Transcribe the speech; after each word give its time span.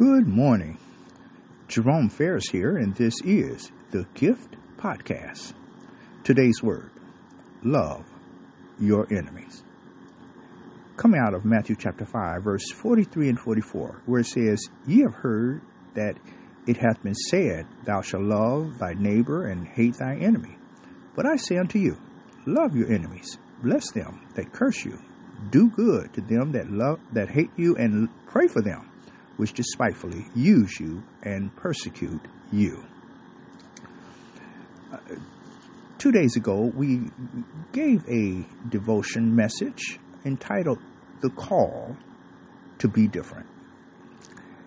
Good 0.00 0.26
morning. 0.26 0.78
Jerome 1.68 2.08
Ferris 2.08 2.48
here, 2.48 2.78
and 2.78 2.94
this 2.94 3.12
is 3.22 3.70
the 3.90 4.06
Gift 4.14 4.56
Podcast. 4.78 5.52
Today's 6.24 6.62
word 6.62 6.90
love 7.62 8.06
your 8.80 9.06
enemies. 9.12 9.62
Coming 10.96 11.20
out 11.20 11.34
of 11.34 11.44
Matthew 11.44 11.76
chapter 11.78 12.06
5, 12.06 12.42
verse 12.42 12.70
43 12.70 13.28
and 13.28 13.38
44, 13.38 14.00
where 14.06 14.20
it 14.20 14.26
says, 14.26 14.70
Ye 14.86 15.02
have 15.02 15.16
heard 15.16 15.60
that 15.92 16.16
it 16.66 16.78
hath 16.78 17.02
been 17.02 17.14
said, 17.14 17.66
Thou 17.84 18.00
shalt 18.00 18.22
love 18.22 18.78
thy 18.78 18.94
neighbor 18.94 19.48
and 19.48 19.68
hate 19.68 19.98
thy 19.98 20.14
enemy. 20.14 20.56
But 21.14 21.26
I 21.26 21.36
say 21.36 21.58
unto 21.58 21.78
you, 21.78 21.98
Love 22.46 22.74
your 22.74 22.90
enemies, 22.90 23.36
bless 23.62 23.90
them 23.90 24.26
that 24.34 24.54
curse 24.54 24.82
you, 24.82 24.98
do 25.50 25.68
good 25.68 26.14
to 26.14 26.22
them 26.22 26.52
that 26.52 26.70
love 26.70 27.00
that 27.12 27.28
hate 27.28 27.50
you, 27.58 27.76
and 27.76 28.08
pray 28.24 28.48
for 28.48 28.62
them 28.62 28.89
which 29.40 29.54
despitefully 29.54 30.26
use 30.34 30.78
you 30.78 31.02
and 31.22 31.56
persecute 31.56 32.20
you. 32.52 32.84
Uh, 34.92 34.98
two 35.96 36.12
days 36.12 36.36
ago, 36.36 36.70
we 36.76 37.08
gave 37.72 38.06
a 38.06 38.44
devotion 38.68 39.34
message 39.34 39.98
entitled 40.26 40.78
The 41.22 41.30
Call 41.30 41.96
to 42.80 42.88
Be 42.88 43.06
Different. 43.06 43.46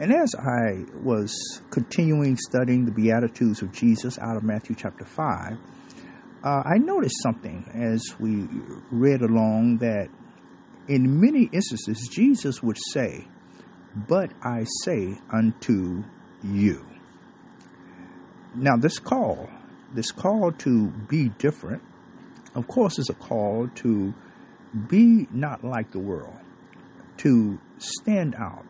And 0.00 0.10
as 0.10 0.34
I 0.34 0.86
was 1.02 1.60
continuing 1.68 2.38
studying 2.38 2.86
the 2.86 2.90
Beatitudes 2.90 3.60
of 3.60 3.70
Jesus 3.70 4.18
out 4.18 4.38
of 4.38 4.44
Matthew 4.44 4.76
chapter 4.76 5.04
5, 5.04 5.58
uh, 6.42 6.62
I 6.64 6.78
noticed 6.78 7.22
something 7.22 7.70
as 7.74 8.02
we 8.18 8.48
read 8.90 9.20
along 9.20 9.78
that 9.78 10.08
in 10.88 11.20
many 11.20 11.50
instances, 11.52 12.08
Jesus 12.10 12.62
would 12.62 12.78
say, 12.92 13.26
but 13.94 14.30
I 14.42 14.64
say 14.82 15.18
unto 15.30 16.02
you. 16.42 16.84
Now, 18.54 18.76
this 18.76 18.98
call, 18.98 19.48
this 19.92 20.10
call 20.10 20.52
to 20.52 20.88
be 21.08 21.28
different, 21.38 21.82
of 22.54 22.66
course, 22.68 22.98
is 22.98 23.08
a 23.08 23.14
call 23.14 23.68
to 23.76 24.14
be 24.88 25.28
not 25.30 25.64
like 25.64 25.90
the 25.92 26.00
world, 26.00 26.38
to 27.18 27.58
stand 27.78 28.34
out, 28.34 28.66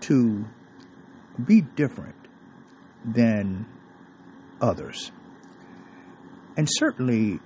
to 0.00 0.44
be 1.46 1.62
different 1.62 2.16
than 3.04 3.66
others. 4.60 5.10
And 6.56 6.68
certainly, 6.70 7.40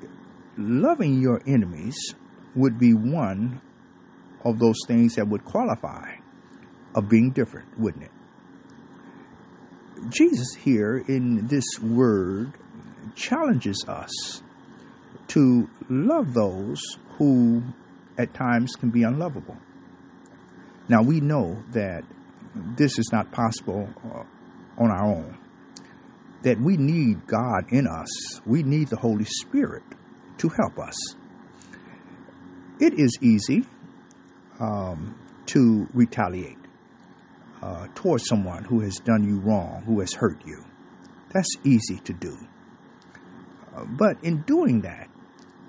loving 0.57 1.21
your 1.21 1.41
enemies 1.47 1.97
would 2.55 2.79
be 2.79 2.93
one 2.93 3.61
of 4.45 4.59
those 4.59 4.79
things 4.87 5.15
that 5.15 5.29
would 5.29 5.45
qualify 5.45 6.16
of 6.97 7.09
being 7.09 7.31
different, 7.31 7.69
wouldn't 7.79 8.05
it? 8.05 8.11
Jesus 10.09 10.55
here 10.59 11.05
in 11.07 11.47
this 11.47 11.65
word 11.81 12.53
challenges 13.15 13.85
us 13.87 14.43
to 15.29 15.69
love 15.89 16.35
those 16.35 16.81
who 17.19 17.63
at 18.19 18.33
times 18.35 18.75
can 18.77 18.91
be 18.91 19.03
unlovable. 19.03 19.57
Now 20.89 21.03
we 21.03 21.21
know 21.21 21.63
that 21.73 22.05
this 22.55 22.99
is 22.99 23.11
not 23.13 23.31
possible 23.33 23.89
uh, 24.05 24.23
on 24.83 24.91
our 24.91 25.05
own. 25.05 25.39
That 26.43 26.61
we 26.61 26.77
need 26.77 27.27
God 27.27 27.65
in 27.71 27.87
us. 27.87 28.41
We 28.47 28.63
need 28.63 28.89
the 28.89 28.97
Holy 28.97 29.25
Spirit 29.25 29.83
to 30.39 30.49
help 30.49 30.79
us. 30.79 30.95
It 32.79 32.95
is 32.99 33.19
easy 33.21 33.65
um, 34.61 35.19
to 35.47 35.89
retaliate 35.93 36.59
uh, 37.63 37.89
towards 37.95 38.27
someone 38.27 38.65
who 38.65 38.81
has 38.81 38.97
done 38.97 39.25
you 39.25 39.39
wrong, 39.41 39.83
who 39.87 40.01
has 40.01 40.13
hurt 40.13 40.41
you. 40.47 40.65
That's 41.33 41.49
easy 41.65 41.99
to 42.05 42.13
do. 42.13 42.37
Uh, 43.75 43.85
but 43.85 44.23
in 44.23 44.43
doing 44.43 44.83
that, 44.83 45.09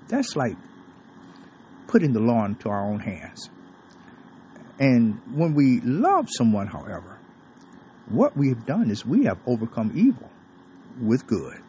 that's 0.07 0.35
like 0.35 0.55
putting 1.87 2.13
the 2.13 2.19
law 2.19 2.45
into 2.45 2.69
our 2.69 2.85
own 2.89 2.99
hands. 2.99 3.49
And 4.79 5.19
when 5.33 5.55
we 5.55 5.81
love 5.81 6.27
someone, 6.29 6.67
however, 6.67 7.19
what 8.09 8.37
we 8.37 8.49
have 8.49 8.65
done 8.65 8.89
is 8.91 9.05
we 9.05 9.25
have 9.25 9.39
overcome 9.45 9.91
evil 9.95 10.29
with 11.01 11.25
good. 11.27 11.61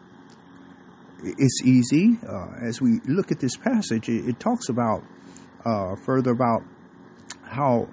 It's 1.23 1.63
easy. 1.65 2.19
Uh, 2.27 2.67
as 2.69 2.81
we 2.81 3.01
look 3.07 3.33
at 3.33 3.41
this 3.41 3.57
passage, 3.57 4.09
it, 4.09 4.29
it 4.29 4.41
talks 4.41 4.69
about 4.69 5.03
uh, 5.65 5.97
further 6.05 6.31
about 6.31 6.63
how 7.43 7.89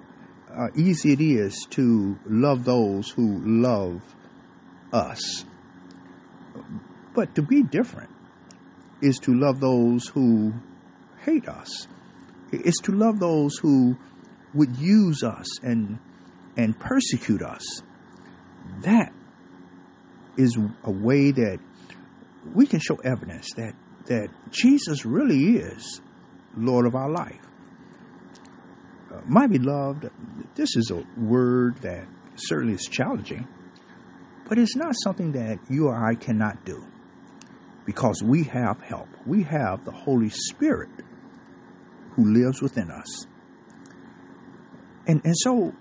uh, 0.54 0.68
easy 0.76 1.12
it 1.12 1.20
is 1.20 1.66
to 1.70 2.18
love 2.26 2.64
those 2.64 3.10
who 3.10 3.40
love 3.44 4.02
us. 4.92 5.44
But 7.14 7.34
to 7.34 7.42
be 7.42 7.62
different 7.62 8.10
is 9.02 9.18
to 9.20 9.34
love 9.34 9.60
those 9.60 10.06
who 10.08 10.52
hate 11.24 11.48
us. 11.48 11.86
It's 12.52 12.80
to 12.82 12.92
love 12.92 13.18
those 13.18 13.56
who 13.58 13.96
would 14.54 14.76
use 14.76 15.22
us 15.22 15.60
and 15.62 15.98
and 16.56 16.78
persecute 16.78 17.42
us. 17.42 17.62
That 18.82 19.12
is 20.36 20.56
a 20.84 20.90
way 20.90 21.32
that 21.32 21.58
we 22.54 22.66
can 22.66 22.80
show 22.80 22.96
evidence 22.96 23.48
that 23.56 23.74
that 24.06 24.28
Jesus 24.50 25.04
really 25.04 25.56
is 25.56 26.00
Lord 26.56 26.86
of 26.86 26.94
our 26.94 27.10
life 27.10 27.45
my 29.26 29.46
beloved, 29.46 30.10
this 30.54 30.76
is 30.76 30.90
a 30.90 31.04
word 31.20 31.76
that 31.78 32.06
certainly 32.36 32.74
is 32.74 32.88
challenging, 32.90 33.46
but 34.48 34.58
it's 34.58 34.76
not 34.76 34.94
something 35.02 35.32
that 35.32 35.58
you 35.68 35.88
or 35.88 35.96
I 35.96 36.14
cannot 36.14 36.64
do 36.64 36.84
because 37.84 38.22
we 38.22 38.44
have 38.44 38.80
help. 38.82 39.08
We 39.24 39.42
have 39.44 39.84
the 39.84 39.92
Holy 39.92 40.30
Spirit 40.30 40.90
who 42.12 42.24
lives 42.32 42.60
within 42.60 42.90
us. 42.90 43.26
And, 45.06 45.24
and 45.24 45.36
so, 45.36 45.72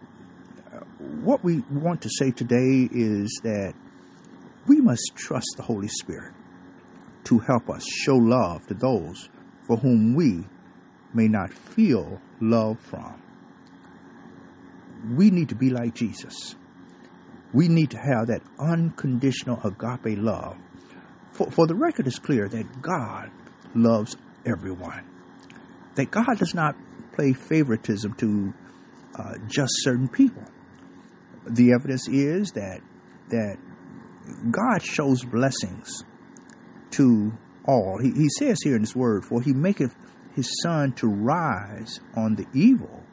uh, 0.72 0.80
what 1.22 1.44
we 1.44 1.64
want 1.72 2.02
to 2.04 2.10
say 2.10 2.32
today 2.32 2.88
is 2.92 3.40
that 3.44 3.74
we 4.68 4.82
must 4.82 5.12
trust 5.16 5.56
the 5.58 5.64
Holy 5.64 5.88
Spirit 5.88 6.34
to 7.26 7.40
help 7.40 7.70
us 7.70 7.84
show 7.88 8.16
love 8.16 8.66
to 8.68 8.74
those 8.76 9.30
for 9.66 9.78
whom 9.78 10.14
we 10.14 10.46
may 11.14 11.28
not 11.28 11.54
feel 11.54 12.20
love 12.40 12.80
from 12.80 13.22
we 15.14 15.30
need 15.30 15.50
to 15.50 15.56
be 15.56 15.70
like 15.70 15.94
Jesus. 15.94 16.56
We 17.54 17.68
need 17.68 17.92
to 17.92 17.98
have 17.98 18.28
that 18.28 18.42
unconditional 18.60 19.60
agape 19.64 20.18
love. 20.18 20.58
For, 21.34 21.50
for 21.52 21.68
the 21.68 21.76
record 21.76 22.08
is 22.08 22.18
clear 22.20 22.48
that 22.48 22.82
God 22.82 23.32
loves 23.74 24.16
everyone. 24.46 25.04
That 25.96 26.12
God 26.12 26.38
does 26.38 26.54
not 26.54 26.76
play 27.14 27.34
favoritism 27.34 28.14
to 28.16 28.54
uh, 29.18 29.36
just 29.48 29.72
certain 29.78 30.10
people. 30.10 30.44
The 31.48 31.74
evidence 31.74 32.08
is 32.10 32.52
that 32.52 32.82
that 33.30 33.58
God 34.52 34.82
shows 34.84 35.24
blessings 35.24 36.04
to 36.92 37.32
all. 37.66 38.00
He, 38.02 38.12
he 38.12 38.30
says 38.30 38.58
here 38.64 38.76
in 38.76 38.82
His 38.82 38.96
Word, 38.96 39.24
"For 39.24 39.42
He 39.42 39.54
maketh 39.54 39.96
His 40.36 40.50
sun 40.62 40.92
to 40.94 41.08
rise 41.08 42.00
on 42.16 42.36
the 42.36 42.46
evil 42.54 43.04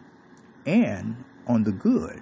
and 0.67 1.25
on 1.47 1.63
the 1.63 1.73
good, 1.73 2.21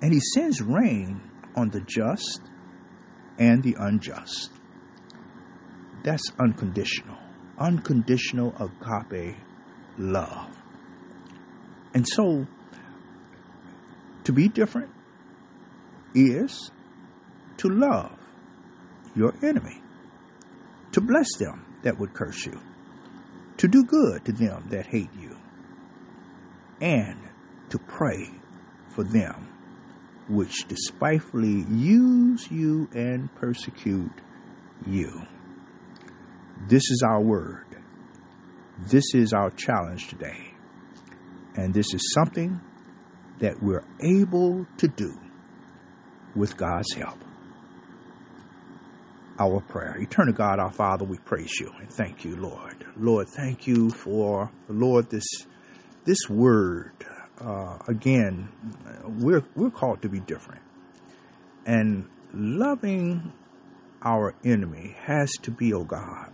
and 0.00 0.12
he 0.12 0.20
sends 0.34 0.62
rain 0.62 1.20
on 1.56 1.70
the 1.70 1.80
just 1.80 2.40
and 3.38 3.62
the 3.62 3.76
unjust. 3.78 4.50
That's 6.04 6.22
unconditional, 6.38 7.18
unconditional 7.58 8.54
agape 8.60 9.36
love. 9.98 10.56
And 11.92 12.06
so, 12.06 12.46
to 14.24 14.32
be 14.32 14.48
different 14.48 14.90
is 16.14 16.70
to 17.58 17.68
love 17.68 18.16
your 19.16 19.34
enemy, 19.42 19.80
to 20.92 21.00
bless 21.00 21.26
them 21.38 21.64
that 21.82 21.98
would 21.98 22.14
curse 22.14 22.46
you, 22.46 22.60
to 23.58 23.68
do 23.68 23.84
good 23.84 24.24
to 24.24 24.32
them 24.32 24.66
that 24.70 24.86
hate 24.86 25.12
you, 25.18 25.36
and 26.80 27.18
to 27.70 27.78
pray 27.78 28.30
for 28.88 29.04
them 29.04 29.48
which 30.28 30.66
despitefully 30.68 31.64
use 31.70 32.50
you 32.50 32.88
and 32.94 33.34
persecute 33.34 34.12
you. 34.86 35.22
This 36.68 36.82
is 36.90 37.02
our 37.06 37.20
word. 37.20 37.66
This 38.78 39.14
is 39.14 39.32
our 39.32 39.50
challenge 39.50 40.08
today. 40.08 40.54
And 41.56 41.74
this 41.74 41.92
is 41.94 42.12
something 42.14 42.60
that 43.38 43.62
we're 43.62 43.84
able 44.00 44.66
to 44.78 44.88
do 44.88 45.18
with 46.34 46.56
God's 46.56 46.92
help. 46.94 47.23
Our 49.38 49.60
prayer. 49.60 49.96
Eternal 49.98 50.32
God, 50.32 50.58
our 50.60 50.70
Father, 50.70 51.04
we 51.04 51.18
praise 51.18 51.58
you 51.58 51.72
and 51.80 51.90
thank 51.90 52.24
you, 52.24 52.36
Lord. 52.36 52.84
Lord, 52.96 53.28
thank 53.28 53.66
you 53.66 53.90
for, 53.90 54.50
Lord, 54.68 55.10
this, 55.10 55.26
this 56.04 56.28
word 56.30 56.92
uh, 57.40 57.78
again, 57.88 58.48
we're 59.18 59.42
we're 59.54 59.70
called 59.70 60.02
to 60.02 60.08
be 60.08 60.20
different. 60.20 60.62
And 61.66 62.08
loving 62.32 63.32
our 64.02 64.34
enemy 64.44 64.94
has 65.00 65.30
to 65.42 65.50
be, 65.50 65.72
oh 65.72 65.84
God, 65.84 66.30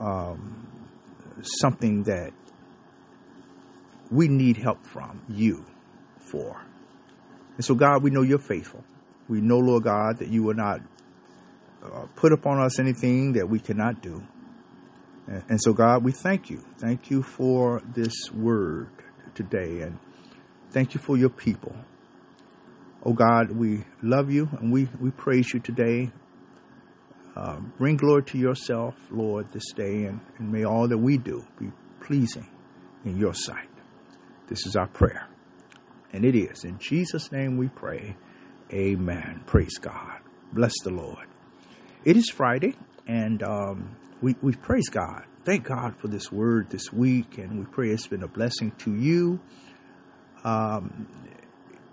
um, 0.00 0.66
something 1.42 2.02
that 2.04 2.32
we 4.10 4.28
need 4.28 4.56
help 4.56 4.84
from 4.84 5.22
you 5.28 5.64
for. 6.18 6.60
And 7.56 7.64
so, 7.64 7.74
God, 7.74 8.02
we 8.02 8.10
know 8.10 8.22
you're 8.22 8.38
faithful. 8.38 8.84
We 9.28 9.40
know, 9.40 9.58
Lord 9.58 9.84
God, 9.84 10.18
that 10.18 10.28
you 10.28 10.42
will 10.42 10.54
not 10.54 10.80
uh, 11.92 12.06
put 12.16 12.32
upon 12.32 12.60
us 12.60 12.78
anything 12.78 13.32
that 13.34 13.48
we 13.48 13.58
cannot 13.58 14.02
do. 14.02 14.22
And, 15.26 15.42
and 15.48 15.60
so, 15.60 15.72
God, 15.72 16.04
we 16.04 16.12
thank 16.12 16.50
you. 16.50 16.64
Thank 16.78 17.10
you 17.10 17.22
for 17.22 17.82
this 17.94 18.30
word 18.32 18.88
today. 19.34 19.80
And 19.82 19.98
thank 20.70 20.94
you 20.94 21.00
for 21.00 21.16
your 21.16 21.30
people. 21.30 21.74
Oh, 23.04 23.12
God, 23.12 23.52
we 23.52 23.84
love 24.02 24.30
you 24.30 24.48
and 24.60 24.72
we, 24.72 24.88
we 25.00 25.10
praise 25.10 25.52
you 25.52 25.60
today. 25.60 26.10
Uh, 27.36 27.60
bring 27.78 27.96
glory 27.96 28.22
to 28.24 28.38
yourself, 28.38 28.94
Lord, 29.10 29.52
this 29.52 29.72
day, 29.72 30.04
and, 30.04 30.20
and 30.38 30.50
may 30.50 30.64
all 30.64 30.88
that 30.88 30.96
we 30.96 31.18
do 31.18 31.44
be 31.58 31.70
pleasing 32.00 32.48
in 33.04 33.18
your 33.18 33.34
sight. 33.34 33.68
This 34.48 34.66
is 34.66 34.74
our 34.74 34.86
prayer. 34.86 35.28
And 36.12 36.24
it 36.24 36.34
is. 36.34 36.64
In 36.64 36.78
Jesus' 36.78 37.30
name 37.30 37.58
we 37.58 37.68
pray. 37.68 38.16
Amen. 38.72 39.42
Praise 39.46 39.76
God. 39.78 40.20
Bless 40.52 40.72
the 40.82 40.90
Lord. 40.90 41.26
It 42.06 42.16
is 42.16 42.30
Friday, 42.30 42.74
and 43.08 43.42
um, 43.42 43.96
we, 44.22 44.36
we 44.40 44.54
praise 44.54 44.88
God. 44.88 45.24
Thank 45.44 45.64
God 45.64 45.96
for 45.96 46.06
this 46.06 46.30
word 46.30 46.70
this 46.70 46.92
week, 46.92 47.38
and 47.38 47.58
we 47.58 47.64
pray 47.64 47.90
it's 47.90 48.06
been 48.06 48.22
a 48.22 48.28
blessing 48.28 48.70
to 48.78 48.94
you. 48.94 49.40
Um, 50.44 51.08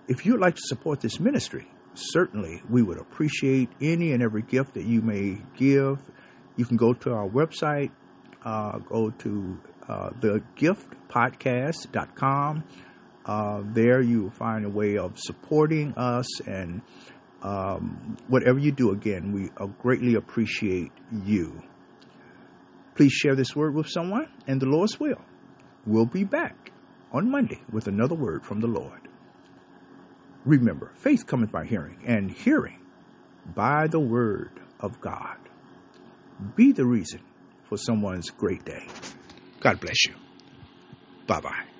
if 0.07 0.23
you'd 0.23 0.39
like 0.39 0.57
to 0.57 0.61
support 0.61 1.01
this 1.01 1.19
ministry, 1.19 1.67
certainly 1.95 2.61
we 2.69 2.83
would 2.83 2.99
appreciate 2.99 3.71
any 3.81 4.11
and 4.11 4.21
every 4.21 4.43
gift 4.43 4.75
that 4.75 4.85
you 4.85 5.01
may 5.01 5.39
give. 5.57 5.97
You 6.57 6.65
can 6.65 6.77
go 6.77 6.93
to 6.93 7.11
our 7.11 7.27
website, 7.27 7.89
uh, 8.45 8.77
go 8.77 9.09
to 9.09 9.59
uh, 9.89 10.11
thegiftpodcast.com. 10.19 12.63
Uh, 13.25 13.61
there 13.63 14.01
you 14.01 14.23
will 14.23 14.29
find 14.29 14.63
a 14.63 14.69
way 14.69 14.97
of 14.97 15.17
supporting 15.17 15.95
us 15.95 16.39
and 16.41 16.83
um, 17.43 18.17
whatever 18.27 18.57
you 18.57 18.71
do, 18.71 18.91
again, 18.91 19.33
we 19.33 19.49
uh, 19.57 19.67
greatly 19.67 20.15
appreciate 20.15 20.91
you. 21.11 21.61
Please 22.95 23.11
share 23.11 23.35
this 23.35 23.55
word 23.55 23.75
with 23.75 23.87
someone, 23.89 24.27
and 24.47 24.61
the 24.61 24.65
Lord's 24.65 24.99
will. 24.99 25.21
We'll 25.85 26.05
be 26.05 26.23
back 26.23 26.71
on 27.11 27.29
Monday 27.29 27.59
with 27.71 27.87
another 27.87 28.15
word 28.15 28.45
from 28.45 28.61
the 28.61 28.67
Lord. 28.67 29.01
Remember, 30.45 30.91
faith 30.95 31.27
cometh 31.27 31.51
by 31.51 31.65
hearing, 31.65 31.99
and 32.05 32.31
hearing 32.31 32.79
by 33.53 33.87
the 33.87 33.99
word 33.99 34.51
of 34.79 34.99
God. 35.01 35.37
Be 36.55 36.71
the 36.71 36.85
reason 36.85 37.21
for 37.67 37.77
someone's 37.77 38.29
great 38.29 38.63
day. 38.65 38.87
God 39.59 39.79
bless 39.79 40.05
you. 40.05 40.15
Bye 41.27 41.41
bye. 41.41 41.72